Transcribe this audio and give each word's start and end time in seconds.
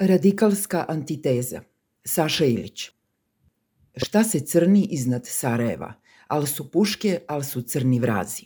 Radikalska 0.00 0.84
antiteza 0.88 1.60
Saša 2.04 2.44
Ilić 2.44 2.90
Šta 3.96 4.24
se 4.24 4.40
crni 4.40 4.88
iznad 4.90 5.26
Sarajeva? 5.26 5.92
Al 6.28 6.46
su 6.46 6.70
puške, 6.70 7.18
al 7.28 7.42
su 7.42 7.62
crni 7.62 8.00
vrazi. 8.00 8.42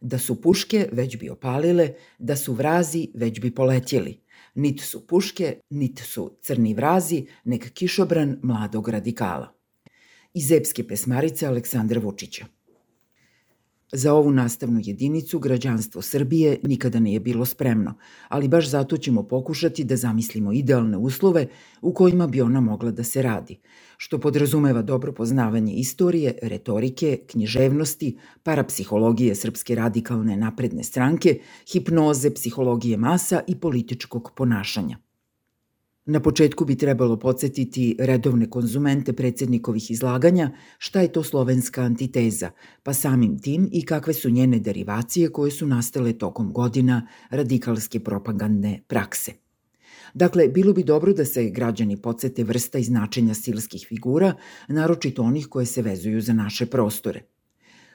Da 0.00 0.18
su 0.18 0.40
puške, 0.40 0.88
već 0.92 1.18
bi 1.18 1.30
opalile, 1.30 1.94
da 2.18 2.36
su 2.36 2.52
vrazi, 2.52 3.08
već 3.14 3.40
bi 3.40 3.54
poletjeli. 3.54 4.20
Nit 4.54 4.80
su 4.80 5.06
puške, 5.06 5.60
nit 5.70 5.98
su 5.98 6.38
crni 6.42 6.74
vrazi, 6.74 7.26
nek 7.44 7.72
kišobran 7.72 8.38
mladog 8.42 8.88
radikala. 8.88 9.52
Iz 10.34 10.52
epske 10.52 10.88
pesmarice 10.88 11.46
Aleksandra 11.46 12.00
Vučića. 12.00 12.46
Za 13.92 14.14
ovu 14.14 14.30
nastavnu 14.30 14.80
jedinicu 14.84 15.38
građanstvo 15.38 16.02
Srbije 16.02 16.58
nikada 16.62 17.00
nije 17.00 17.20
bilo 17.20 17.44
spremno, 17.44 17.94
ali 18.28 18.48
baš 18.48 18.70
zato 18.70 18.96
ćemo 18.96 19.22
pokušati 19.22 19.84
da 19.84 19.96
zamislimo 19.96 20.52
idealne 20.52 20.96
uslove 20.96 21.46
u 21.82 21.94
kojima 21.94 22.26
bi 22.26 22.40
ona 22.40 22.60
mogla 22.60 22.90
da 22.90 23.04
se 23.04 23.22
radi, 23.22 23.60
što 23.96 24.18
podrazumeva 24.18 24.82
dobro 24.82 25.12
poznavanje 25.12 25.74
istorije, 25.74 26.38
retorike, 26.42 27.18
književnosti, 27.26 28.18
parapsihologije 28.42 29.34
Srpske 29.34 29.74
radikalne 29.74 30.36
napredne 30.36 30.84
stranke, 30.84 31.38
hipnoze, 31.72 32.34
psihologije 32.34 32.96
masa 32.96 33.40
i 33.46 33.60
političkog 33.60 34.32
ponašanja. 34.36 34.98
Na 36.06 36.20
početku 36.20 36.64
bi 36.64 36.76
trebalo 36.76 37.18
podsjetiti 37.18 37.96
redovne 37.98 38.50
konzumente 38.50 39.12
predsednikovih 39.12 39.90
izlaganja 39.90 40.50
šta 40.78 41.00
je 41.00 41.12
to 41.12 41.22
slovenska 41.22 41.82
antiteza, 41.82 42.50
pa 42.82 42.92
samim 42.92 43.38
tim 43.38 43.68
i 43.72 43.84
kakve 43.84 44.14
su 44.14 44.30
njene 44.30 44.58
derivacije 44.58 45.28
koje 45.28 45.50
su 45.50 45.66
nastale 45.66 46.12
tokom 46.12 46.52
godina 46.52 47.06
radikalske 47.30 48.00
propagandne 48.00 48.82
prakse. 48.88 49.32
Dakle, 50.14 50.48
bilo 50.48 50.72
bi 50.72 50.84
dobro 50.84 51.12
da 51.12 51.24
se 51.24 51.50
građani 51.50 51.96
podsete 51.96 52.44
vrsta 52.44 52.78
i 52.78 52.84
značenja 52.84 53.34
stilskih 53.34 53.86
figura, 53.88 54.34
naročito 54.68 55.22
onih 55.22 55.46
koje 55.46 55.66
se 55.66 55.82
vezuju 55.82 56.20
za 56.20 56.32
naše 56.32 56.66
prostore. 56.66 57.22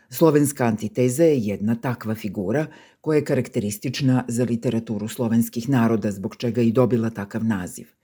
Slovenska 0.10 0.66
antiteza 0.66 1.23
je 1.23 1.38
jedna 1.40 1.76
takva 1.76 2.16
figura 2.16 2.66
koja 3.02 3.18
je 3.18 3.26
karakteristična 3.26 4.26
za 4.28 4.44
literaturu 4.44 5.08
slovenskih 5.08 5.70
naroda, 5.70 6.12
zbog 6.12 6.36
čega 6.36 6.62
i 6.62 6.72
dobila 6.72 7.10
takav 7.10 7.46
naziv. 7.46 7.98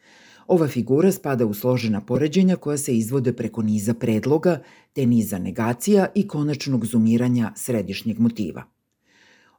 Ova 0.48 0.68
figura 0.68 1.12
spada 1.12 1.46
u 1.46 1.54
složena 1.54 2.02
poređenja 2.02 2.56
koja 2.56 2.78
se 2.78 2.98
izvode 2.98 3.34
preko 3.34 3.62
niza 3.62 3.94
predloga, 3.94 4.60
te 4.94 5.06
niza 5.06 5.40
negacija 5.40 6.08
i 6.16 6.28
konačnog 6.28 6.86
zumiranja 6.86 7.52
središnjeg 7.56 8.20
motiva. 8.20 8.64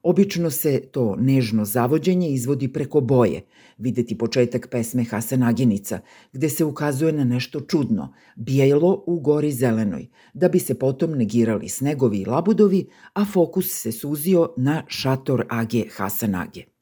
Obično 0.02 0.50
se 0.50 0.80
to 0.92 1.16
nežno 1.16 1.64
zavođenje 1.64 2.28
izvodi 2.30 2.72
preko 2.72 3.00
boje, 3.00 3.42
videti 3.78 4.18
početak 4.18 4.68
pesme 4.70 5.04
Hasanaginica, 5.04 6.00
gde 6.32 6.48
se 6.48 6.64
ukazuje 6.64 7.12
na 7.12 7.24
nešto 7.24 7.60
čudno, 7.60 8.14
bijelo 8.36 9.04
u 9.06 9.20
gori 9.20 9.52
zelenoj, 9.52 10.06
da 10.34 10.48
bi 10.48 10.58
se 10.58 10.78
potom 10.78 11.10
negirali 11.10 11.68
snegovi 11.68 12.18
i 12.18 12.24
labudovi, 12.24 12.86
a 13.14 13.24
fokus 13.24 13.66
se 13.70 13.92
suzio 13.92 14.52
na 14.56 14.82
šator 14.88 15.46
Age 15.48 15.84
Hasanage. 15.96 16.75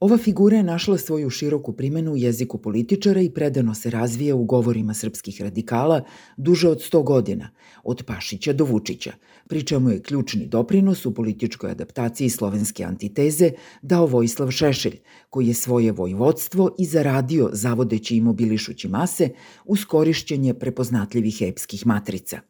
Ova 0.00 0.18
figura 0.18 0.56
je 0.56 0.62
našla 0.62 0.98
svoju 0.98 1.30
široku 1.30 1.72
primenu 1.72 2.12
u 2.12 2.16
jeziku 2.16 2.58
političara 2.58 3.20
i 3.20 3.30
predano 3.30 3.74
se 3.74 3.90
razvija 3.90 4.34
u 4.34 4.44
govorima 4.44 4.94
srpskih 4.94 5.40
radikala 5.42 6.04
duže 6.36 6.68
od 6.68 6.78
100 6.78 7.04
godina, 7.04 7.50
od 7.84 8.04
Pašića 8.06 8.52
do 8.52 8.64
Vučića, 8.64 9.12
pri 9.48 9.62
čemu 9.62 9.90
je 9.90 10.02
ključni 10.02 10.46
doprinos 10.46 11.06
u 11.06 11.14
političkoj 11.14 11.70
adaptaciji 11.70 12.30
slovenske 12.30 12.84
antiteze 12.84 13.50
dao 13.82 14.06
Vojislav 14.06 14.50
Šešelj, 14.50 15.00
koji 15.30 15.48
je 15.48 15.54
svoje 15.54 15.92
vojvodstvo 15.92 16.74
i 16.78 16.86
zaradio 16.86 17.50
zavodeći 17.52 18.16
i 18.16 18.20
mobilišući 18.20 18.88
mase 18.88 19.28
uz 19.64 19.84
korišćenje 19.84 20.54
prepoznatljivih 20.54 21.42
epskih 21.42 21.86
matrica– 21.86 22.40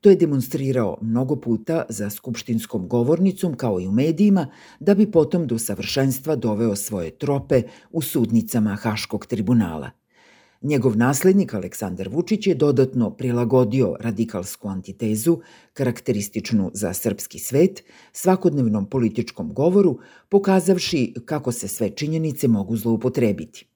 To 0.00 0.10
je 0.10 0.16
demonstrirao 0.16 0.98
mnogo 1.02 1.36
puta 1.36 1.84
za 1.88 2.10
skupštinskom 2.10 2.88
govornicom 2.88 3.54
kao 3.54 3.80
i 3.80 3.86
u 3.86 3.92
medijima, 3.92 4.46
da 4.80 4.94
bi 4.94 5.10
potom 5.10 5.46
do 5.46 5.58
savršenstva 5.58 6.36
doveo 6.36 6.76
svoje 6.76 7.10
trope 7.10 7.62
u 7.90 8.02
sudnicama 8.02 8.76
Haškog 8.76 9.26
tribunala. 9.26 9.90
Njegov 10.62 10.96
naslednik 10.96 11.54
Aleksandar 11.54 12.08
Vučić 12.08 12.46
je 12.46 12.54
dodatno 12.54 13.10
prilagodio 13.10 13.96
radikalsku 14.00 14.68
antitezu, 14.68 15.38
karakterističnu 15.72 16.70
za 16.74 16.92
srpski 16.92 17.38
svet, 17.38 17.82
svakodnevnom 18.12 18.86
političkom 18.90 19.54
govoru, 19.54 19.98
pokazavši 20.28 21.14
kako 21.24 21.52
se 21.52 21.68
sve 21.68 21.90
činjenice 21.90 22.48
mogu 22.48 22.76
zloupotrebiti. 22.76 23.66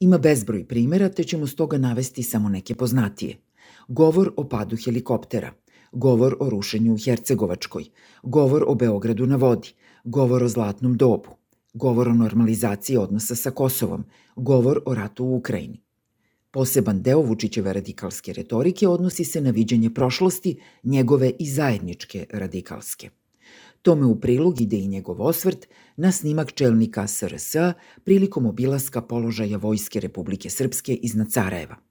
Ima 0.00 0.18
bezbroj 0.18 0.64
primera, 0.64 1.08
te 1.08 1.24
ćemo 1.24 1.46
stoga 1.46 1.78
navesti 1.78 2.22
samo 2.22 2.48
neke 2.48 2.74
poznatije– 2.74 3.36
govor 3.88 4.32
o 4.36 4.44
padu 4.48 4.76
helikoptera, 4.76 5.52
govor 5.92 6.36
o 6.40 6.50
rušenju 6.50 6.94
u 6.94 6.98
Hercegovačkoj, 7.04 7.84
govor 8.22 8.64
o 8.66 8.74
Beogradu 8.74 9.26
na 9.26 9.36
vodi, 9.36 9.68
govor 10.04 10.42
o 10.42 10.48
zlatnom 10.48 10.96
dobu, 10.96 11.28
govor 11.74 12.08
o 12.08 12.14
normalizaciji 12.14 12.96
odnosa 12.96 13.34
sa 13.34 13.50
Kosovom, 13.50 14.04
govor 14.36 14.82
o 14.86 14.94
ratu 14.94 15.24
u 15.24 15.36
Ukrajini. 15.36 15.80
Poseban 16.50 17.02
deo 17.02 17.20
Vučićeve 17.20 17.72
radikalske 17.72 18.32
retorike 18.32 18.88
odnosi 18.88 19.24
se 19.24 19.40
na 19.40 19.50
viđenje 19.50 19.94
prošlosti, 19.94 20.60
njegove 20.82 21.32
i 21.38 21.50
zajedničke 21.50 22.26
radikalske. 22.30 23.10
Tome 23.82 24.06
u 24.06 24.20
prilog 24.20 24.60
ide 24.60 24.76
i 24.76 24.88
njegov 24.88 25.22
osvrt 25.22 25.66
na 25.96 26.12
snimak 26.12 26.52
čelnika 26.52 27.06
SRS 27.06 27.56
prilikom 28.04 28.46
obilaska 28.46 29.02
položaja 29.02 29.56
Vojske 29.58 30.00
Republike 30.00 30.50
Srpske 30.50 30.94
iznad 30.94 31.32
Sarajeva– 31.32 31.76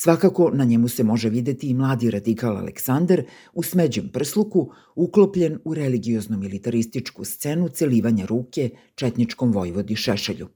Svakako 0.00 0.50
na 0.54 0.64
njemu 0.64 0.88
se 0.88 1.04
može 1.04 1.28
videti 1.28 1.68
i 1.68 1.74
mladi 1.74 2.10
radikal 2.10 2.56
Aleksandar 2.56 3.22
u 3.54 3.62
smeđem 3.62 4.08
prsluku, 4.12 4.70
uklopljen 4.94 5.58
u 5.64 5.74
religiozno-militarističku 5.74 7.24
scenu 7.24 7.68
celivanja 7.68 8.26
ruke 8.26 8.70
četničkom 8.94 9.52
vojvodi 9.52 9.96
Šešelju. 9.96 10.48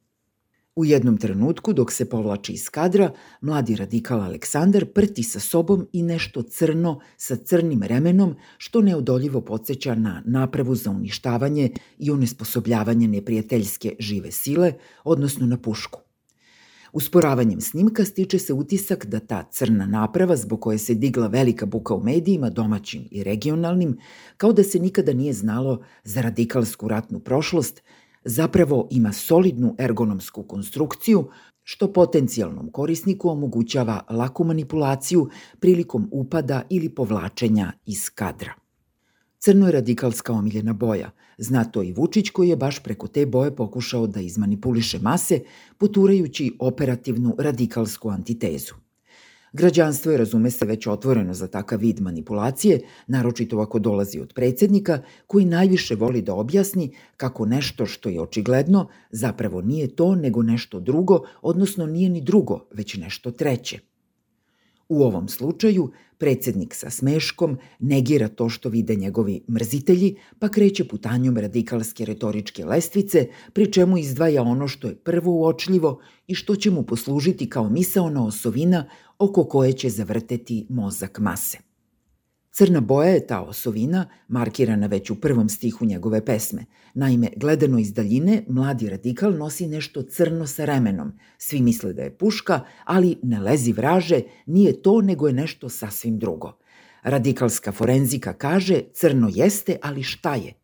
U 0.77 0.85
jednom 0.85 1.17
trenutku, 1.19 1.73
dok 1.73 1.93
se 1.93 2.09
povlači 2.09 2.53
iz 2.53 2.69
kadra, 2.69 3.11
mladi 3.41 3.77
radikal 3.77 4.21
Aleksandar 4.21 4.85
prti 4.85 5.23
sa 5.23 5.41
sobom 5.41 5.89
i 5.93 6.03
nešto 6.03 6.43
crno 6.43 7.01
sa 7.17 7.37
crnim 7.37 7.83
remenom, 7.83 8.37
što 8.59 8.81
neodoljivo 8.81 9.41
podsjeća 9.41 9.95
na 9.95 10.23
napravu 10.27 10.75
za 10.75 10.91
uništavanje 10.91 11.71
i 11.99 12.11
onesposobljavanje 12.11 13.09
neprijateljske 13.09 13.95
žive 13.99 14.31
sile, 14.31 14.73
odnosno 15.05 15.47
na 15.47 15.57
pušku. 15.57 16.12
Usporavanjem 16.93 17.61
snimka 17.61 18.05
stiče 18.05 18.39
se 18.39 18.53
utisak 18.53 19.07
da 19.07 19.21
ta 19.21 19.43
crna 19.51 19.87
naprava 19.87 20.37
zbog 20.37 20.61
koje 20.61 20.79
se 20.79 20.95
digla 20.95 21.27
velika 21.27 21.67
buka 21.67 21.95
u 21.95 22.03
medijima, 22.03 22.51
domaćim 22.51 23.09
i 23.11 23.25
regionalnim, 23.25 23.99
kao 24.37 24.53
da 24.53 24.65
se 24.65 24.79
nikada 24.79 25.13
nije 25.13 25.33
znalo 25.33 25.83
za 26.05 26.21
radikalsku 26.21 26.89
ratnu 26.89 27.21
prošlost, 27.21 27.83
zapravo 28.25 28.89
ima 28.91 29.13
solidnu 29.13 29.75
ergonomsku 29.79 30.43
konstrukciju, 30.43 31.29
što 31.63 31.93
potencijalnom 31.93 32.71
korisniku 32.73 33.29
omogućava 33.29 34.05
laku 34.11 34.45
manipulaciju 34.45 35.29
prilikom 35.61 36.09
upada 36.13 36.63
ili 36.71 36.89
povlačenja 36.89 37.73
iz 37.87 38.11
kadra. 38.11 38.62
Crno 39.45 39.67
je 39.67 39.73
radikalska 39.73 40.33
omiljena 40.33 40.73
boja. 40.73 41.11
Zna 41.39 41.65
to 41.65 41.83
i 41.83 41.93
Vučić 41.93 42.31
koji 42.31 42.49
je 42.49 42.57
baš 42.57 42.79
preko 42.83 43.09
te 43.09 43.27
boje 43.27 43.57
pokušao 43.57 44.07
da 44.07 44.21
izmanipuliše 44.21 44.99
mase, 44.99 45.41
poturajući 45.79 46.53
operativnu 46.59 47.35
radikalsku 47.39 48.11
antitezu. 48.11 48.75
Građanstvo 49.53 50.13
je, 50.13 50.19
razume 50.19 50.51
se, 50.51 50.67
već 50.67 50.87
otvoreno 50.87 51.35
za 51.35 51.47
takav 51.47 51.81
vid 51.81 52.01
manipulacije, 52.01 52.81
naročito 53.07 53.59
ako 53.59 53.79
dolazi 53.79 54.21
od 54.21 54.33
predsednika, 54.35 55.03
koji 55.27 55.45
najviše 55.45 55.95
voli 55.95 56.23
da 56.23 56.35
objasni 56.35 56.95
kako 57.17 57.47
nešto 57.47 57.87
što 57.87 58.09
je 58.09 58.21
očigledno 58.21 58.89
zapravo 59.11 59.61
nije 59.61 59.97
to 59.97 60.15
nego 60.15 60.43
nešto 60.43 60.81
drugo, 60.81 61.21
odnosno 61.43 61.87
nije 61.87 62.11
ni 62.11 62.21
drugo, 62.21 62.67
već 62.73 62.97
nešto 62.97 63.31
treće– 63.31 63.79
U 64.93 65.03
ovom 65.03 65.29
slučaju, 65.29 65.91
predsednik 66.19 66.75
sa 66.75 66.91
smeškom 66.91 67.57
negira 67.79 68.29
to 68.29 68.49
što 68.49 68.69
vide 68.69 68.97
njegovi 68.97 69.41
mrzitelji, 69.49 70.17
pa 70.39 70.49
kreće 70.49 70.85
putanjom 70.89 71.37
radikalske 71.37 72.05
retoričke 72.05 72.65
lestvice, 72.65 73.27
pri 73.53 73.73
čemu 73.73 73.99
izdvaja 73.99 74.43
ono 74.43 74.69
što 74.69 74.89
je 74.89 74.95
prvo 74.95 75.33
uočljivo 75.33 76.01
i 76.27 76.35
što 76.35 76.57
će 76.57 76.71
mu 76.71 76.83
poslužiti 76.83 77.49
kao 77.49 77.69
misaona 77.69 78.27
osovina 78.27 78.85
oko 79.19 79.45
koje 79.45 79.73
će 79.73 79.89
zavrteti 79.89 80.67
mozak 80.69 81.19
mase. 81.19 81.72
Crna 82.55 82.81
boja 82.81 83.09
je 83.09 83.27
ta 83.27 83.41
osovina, 83.41 84.07
markirana 84.29 84.87
već 84.87 85.11
u 85.11 85.21
prvom 85.21 85.49
stihu 85.49 85.85
njegove 85.85 86.25
pesme. 86.25 86.65
Naime, 86.95 87.29
gledano 87.37 87.79
iz 87.79 87.93
daljine, 87.93 88.45
mladi 88.49 88.89
radikal 88.89 89.33
nosi 89.33 89.67
nešto 89.67 90.03
crno 90.03 90.47
sa 90.47 90.65
remenom. 90.65 91.13
Svi 91.39 91.61
misle 91.61 91.93
da 91.93 92.03
je 92.03 92.19
puška, 92.19 92.61
ali 92.85 93.19
ne 93.23 93.41
lezi 93.41 93.73
vraže, 93.73 94.21
nije 94.47 94.83
to 94.83 95.01
nego 95.01 95.27
je 95.27 95.33
nešto 95.33 95.69
sasvim 95.69 96.19
drugo. 96.19 96.53
Radikalska 97.03 97.73
forenzika 97.73 98.33
kaže 98.33 98.81
crno 98.93 99.31
jeste, 99.33 99.79
ali 99.83 100.03
šta 100.03 100.35
je? 100.35 100.55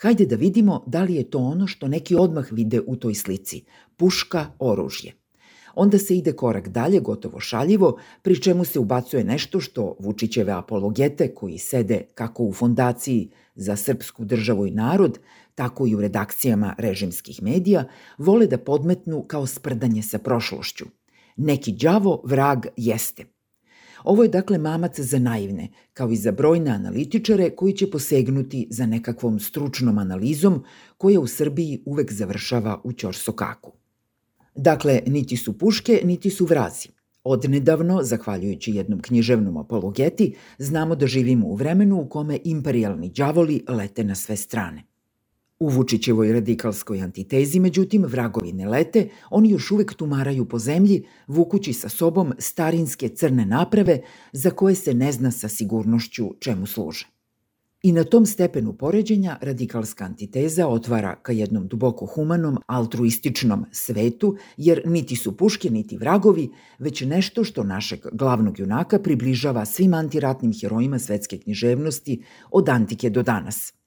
Hajde 0.00 0.26
da 0.26 0.36
vidimo 0.36 0.84
da 0.86 1.02
li 1.02 1.14
je 1.14 1.30
to 1.30 1.38
ono 1.38 1.66
što 1.66 1.88
neki 1.88 2.16
odmah 2.16 2.52
vide 2.52 2.80
u 2.86 2.96
toj 2.96 3.14
slici. 3.14 3.64
Puška, 3.96 4.46
oružje. 4.58 5.19
Onda 5.74 5.98
se 5.98 6.16
ide 6.16 6.32
korak 6.32 6.68
dalje, 6.68 7.00
gotovo 7.00 7.40
šaljivo, 7.40 7.98
pri 8.22 8.42
čemu 8.42 8.64
se 8.64 8.78
ubacuje 8.78 9.24
nešto 9.24 9.60
što 9.60 9.96
Vučićeve 9.98 10.52
apologete 10.52 11.34
koji 11.34 11.58
sede 11.58 12.02
kako 12.14 12.44
u 12.44 12.52
fondaciji 12.52 13.30
za 13.54 13.76
srpsku 13.76 14.24
državu 14.24 14.66
i 14.66 14.70
narod, 14.70 15.18
tako 15.54 15.86
i 15.86 15.94
u 15.94 16.00
redakcijama 16.00 16.74
režimskih 16.78 17.42
medija, 17.42 17.84
vole 18.18 18.46
da 18.46 18.58
podmetnu 18.58 19.22
kao 19.22 19.46
sprdanje 19.46 20.02
sa 20.02 20.18
prošlošću. 20.18 20.84
Neki 21.36 21.72
đavo 21.72 22.22
vrag 22.24 22.66
jeste. 22.76 23.24
Ovo 24.04 24.22
je 24.22 24.28
dakle 24.28 24.58
mamac 24.58 25.00
za 25.00 25.18
naivne, 25.18 25.68
kao 25.92 26.10
i 26.10 26.16
za 26.16 26.32
brojne 26.32 26.70
analitičare 26.70 27.50
koji 27.50 27.72
će 27.72 27.90
posegnuti 27.90 28.68
za 28.70 28.86
nekakvom 28.86 29.40
stručnom 29.40 29.98
analizom 29.98 30.64
koja 30.96 31.20
u 31.20 31.26
Srbiji 31.26 31.82
uvek 31.86 32.12
završava 32.12 32.80
u 32.84 32.92
ćorsokaku. 32.92 33.79
Dakle, 34.54 35.00
niti 35.06 35.36
su 35.36 35.58
puške, 35.58 36.00
niti 36.04 36.30
su 36.30 36.44
vrazi. 36.44 36.88
Odnedavno, 37.24 38.02
zahvaljujući 38.02 38.72
jednom 38.72 39.00
književnom 39.00 39.56
apologeti, 39.56 40.34
znamo 40.58 40.94
da 40.94 41.06
živimo 41.06 41.46
u 41.46 41.54
vremenu 41.54 42.00
u 42.00 42.08
kome 42.08 42.38
imperialni 42.44 43.08
đavoli 43.08 43.64
lete 43.68 44.04
na 44.04 44.14
sve 44.14 44.36
strane. 44.36 44.84
U 45.58 45.68
Vučićevoj 45.68 46.32
radikalskoj 46.32 47.00
antitezi, 47.00 47.60
međutim, 47.60 48.04
vragovi 48.04 48.52
ne 48.52 48.68
lete, 48.68 49.08
oni 49.30 49.50
još 49.50 49.70
uvek 49.70 49.94
tumaraju 49.94 50.44
po 50.44 50.58
zemlji, 50.58 51.04
vukući 51.26 51.72
sa 51.72 51.88
sobom 51.88 52.32
starinske 52.38 53.08
crne 53.08 53.46
naprave 53.46 54.00
za 54.32 54.50
koje 54.50 54.74
se 54.74 54.94
ne 54.94 55.12
zna 55.12 55.30
sa 55.30 55.48
sigurnošću 55.48 56.34
čemu 56.40 56.66
služe. 56.66 57.19
I 57.82 57.92
na 57.92 58.04
tom 58.04 58.26
stepenu 58.26 58.72
poređenja 58.72 59.38
radikalska 59.40 60.04
antiteza 60.04 60.68
otvara 60.68 61.14
ka 61.22 61.32
jednom 61.32 61.68
duboko 61.68 62.06
humanom, 62.06 62.58
altruističnom 62.66 63.64
svetu, 63.72 64.36
jer 64.56 64.82
niti 64.86 65.16
su 65.16 65.36
puške 65.36 65.70
niti 65.70 65.96
vragovi, 65.96 66.50
već 66.78 67.00
nešto 67.00 67.44
što 67.44 67.64
našeg 67.64 68.00
glavnog 68.12 68.58
junaka 68.58 68.98
približava 68.98 69.64
svim 69.64 69.94
antiratnim 69.94 70.52
herojima 70.60 70.98
svetske 70.98 71.38
književnosti 71.38 72.22
od 72.50 72.68
antike 72.68 73.10
do 73.10 73.22
danas– 73.22 73.72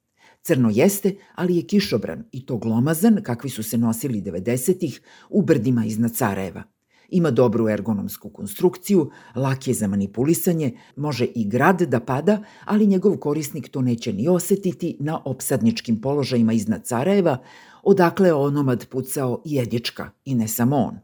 Crno 0.43 0.69
jeste, 0.73 1.15
ali 1.35 1.55
je 1.55 1.67
kišobran 1.67 2.23
i 2.31 2.45
to 2.45 2.57
glomazan 2.57 3.19
kakvi 3.23 3.49
su 3.49 3.63
se 3.63 3.77
nosili 3.77 4.21
90-ih 4.21 5.01
u 5.29 5.41
brdima 5.41 5.85
iznad 5.85 6.15
Sarajeva. 6.15 6.63
Ima 7.09 7.31
dobru 7.31 7.69
ergonomsku 7.69 8.29
konstrukciju, 8.29 9.09
lak 9.35 9.67
je 9.67 9.73
za 9.73 9.87
manipulisanje, 9.87 10.77
može 10.95 11.25
i 11.25 11.47
grad 11.47 11.81
da 11.81 11.99
pada, 11.99 12.43
ali 12.65 12.87
njegov 12.87 13.17
korisnik 13.17 13.69
to 13.69 13.81
neće 13.81 14.13
ni 14.13 14.27
osetiti 14.27 14.97
na 14.99 15.21
opsadničkim 15.25 16.01
položajima 16.01 16.53
iznad 16.53 16.87
Sarajeva, 16.87 17.37
odakle 17.83 18.27
je 18.27 18.33
onomad 18.33 18.85
pucao 18.85 19.41
i 19.45 19.59
Edička, 19.59 20.09
i 20.25 20.35
ne 20.35 20.47
samo 20.47 20.77
on. 20.77 20.99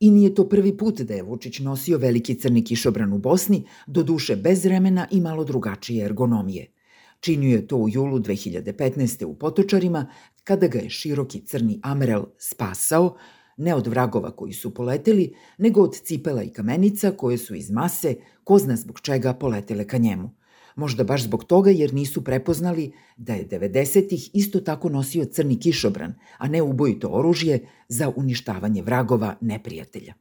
I 0.00 0.10
nije 0.10 0.34
to 0.34 0.48
prvi 0.48 0.76
put 0.76 1.00
da 1.00 1.14
je 1.14 1.22
Vučić 1.22 1.58
nosio 1.58 1.98
veliki 1.98 2.34
crni 2.34 2.64
kišobran 2.64 3.12
u 3.12 3.18
Bosni, 3.18 3.64
do 3.86 4.02
duše 4.02 4.36
bez 4.36 4.66
remena 4.66 5.06
i 5.10 5.20
malo 5.20 5.44
drugačije 5.44 6.04
ergonomije– 6.04 6.66
Činio 7.22 7.56
je 7.56 7.66
to 7.66 7.76
u 7.76 7.88
julu 7.88 8.18
2015. 8.18 9.24
u 9.24 9.34
Potočarima, 9.34 10.06
kada 10.44 10.66
ga 10.66 10.78
je 10.78 10.90
široki 10.90 11.40
crni 11.40 11.80
Amrel 11.82 12.24
spasao, 12.38 13.16
ne 13.56 13.74
od 13.74 13.86
vragova 13.86 14.30
koji 14.30 14.52
su 14.52 14.74
poleteli, 14.74 15.34
nego 15.58 15.82
od 15.82 15.94
cipela 15.94 16.42
i 16.42 16.52
kamenica 16.52 17.10
koje 17.10 17.38
su 17.38 17.54
iz 17.54 17.70
mase, 17.70 18.14
ko 18.44 18.58
zna 18.58 18.76
zbog 18.76 19.00
čega, 19.00 19.34
poletele 19.34 19.86
ka 19.86 19.98
njemu. 19.98 20.30
Možda 20.76 21.04
baš 21.04 21.24
zbog 21.24 21.44
toga 21.44 21.70
jer 21.70 21.94
nisu 21.94 22.24
prepoznali 22.24 22.92
da 23.16 23.34
je 23.34 23.48
90-ih 23.48 24.30
isto 24.34 24.60
tako 24.60 24.88
nosio 24.88 25.24
crni 25.24 25.60
kišobran, 25.60 26.14
a 26.38 26.48
ne 26.48 26.62
ubojito 26.62 27.08
oružje 27.08 27.66
za 27.88 28.12
uništavanje 28.16 28.82
vragova 28.82 29.36
neprijatelja. 29.40 30.14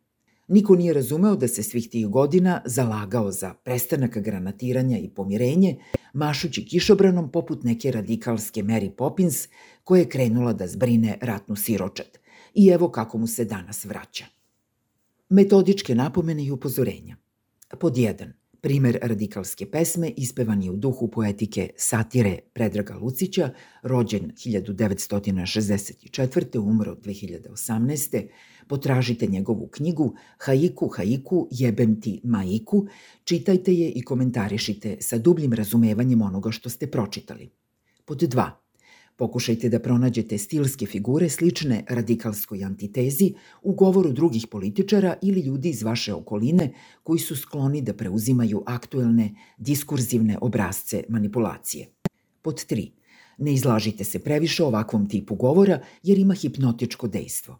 Niko 0.48 0.76
nije 0.76 0.94
razumeo 0.94 1.36
da 1.36 1.48
se 1.48 1.64
svih 1.64 1.90
tih 1.90 2.08
godina 2.08 2.62
zalagao 2.66 3.32
za 3.32 3.54
prestanak 3.54 4.18
granatiranja 4.18 4.98
i 4.98 5.10
pomirenje, 5.10 5.78
mašući 6.14 6.66
kišobranom 6.66 7.32
poput 7.32 7.64
neke 7.64 7.92
radikalske 7.92 8.64
Mary 8.64 8.90
Poppins 8.90 9.48
koja 9.84 10.00
je 10.00 10.10
krenula 10.10 10.54
da 10.54 10.68
zbrine 10.68 11.18
ratnu 11.22 11.56
siročad. 11.56 12.21
I 12.54 12.68
evo 12.68 12.92
kako 12.92 13.18
mu 13.18 13.28
se 13.28 13.46
danas 13.46 13.86
vraća. 13.86 14.26
Metodičke 15.30 15.96
napomene 15.96 16.46
i 16.46 16.52
upozorenja. 16.52 17.16
Pod 17.80 17.96
1. 17.96 18.32
Primer 18.62 19.00
radikalske 19.02 19.72
pesme 19.72 20.12
ispevan 20.18 20.64
je 20.64 20.72
u 20.72 20.78
duhu 20.78 21.12
poetike 21.12 21.70
satire 21.78 22.40
Predraga 22.54 22.96
Lucića, 22.96 23.50
rođen 23.84 24.32
1964. 24.32 26.60
umro 26.60 26.96
2018. 26.96 28.28
Potražite 28.68 29.28
njegovu 29.28 29.68
knjigu 29.68 30.16
Haiku, 30.38 30.88
haiku, 30.88 31.48
jebem 31.52 32.02
ti 32.02 32.22
maiku, 32.24 32.88
čitajte 33.24 33.74
je 33.74 33.92
i 33.92 34.02
komentarišite 34.02 34.98
sa 35.00 35.18
dubljim 35.18 35.54
razumevanjem 35.54 36.22
onoga 36.22 36.52
što 36.52 36.70
ste 36.70 36.92
pročitali. 36.92 37.50
Pod 38.06 38.22
2. 38.22 38.50
Pokušajte 39.16 39.70
da 39.70 39.80
pronađete 39.80 40.38
stilske 40.38 40.86
figure 40.86 41.30
slične 41.30 41.84
radikalskoj 41.90 42.64
antitezi 42.64 43.34
u 43.62 43.74
govoru 43.74 44.12
drugih 44.12 44.48
političara 44.48 45.16
ili 45.22 45.42
ljudi 45.42 45.70
iz 45.70 45.84
vaše 45.84 46.14
okoline 46.14 46.74
koji 47.04 47.20
su 47.20 47.36
skloni 47.36 47.82
da 47.82 47.94
preuzimaju 47.94 48.64
aktuelne 48.66 49.36
diskurzivne 49.58 50.38
obrazce 50.42 51.04
manipulacije. 51.10 51.88
Pod 52.42 52.56
3. 52.56 52.92
Ne 53.38 53.54
izlažite 53.54 54.04
se 54.04 54.20
previše 54.20 54.64
ovakvom 54.64 55.10
tipu 55.10 55.36
govora 55.36 55.82
jer 56.04 56.20
ima 56.20 56.34
hipnotičko 56.34 57.08
dejstvo. 57.08 57.60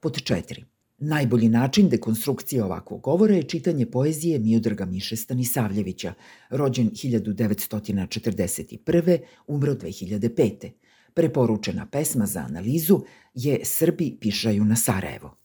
Pod 0.00 0.12
4. 0.12 0.77
Najbolji 1.00 1.48
način 1.48 1.88
dekonstrukcije 1.88 2.64
ovakvog 2.64 3.00
govora 3.00 3.34
je 3.34 3.42
čitanje 3.42 3.86
poezije 3.86 4.38
Miodraga 4.38 4.84
Miše 4.84 5.16
Stanisavljevića, 5.16 6.14
rođen 6.50 6.90
1941. 6.90 9.18
umro 9.46 9.74
2005. 9.74 10.70
Preporučena 11.14 11.86
pesma 11.86 12.26
za 12.26 12.40
analizu 12.40 13.00
je 13.34 13.60
Srbi 13.64 14.16
pišaju 14.20 14.64
na 14.64 14.76
Sarajevo. 14.76 15.36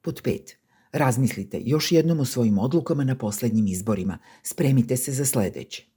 Pod 0.00 0.22
5. 0.22 0.54
Razmislite 0.92 1.60
još 1.64 1.92
jednom 1.92 2.20
o 2.20 2.24
svojim 2.24 2.58
odlukama 2.58 3.04
na 3.04 3.18
poslednjim 3.18 3.66
izborima. 3.66 4.18
Spremite 4.42 4.96
se 4.96 5.12
za 5.12 5.24
sledeće. 5.24 5.95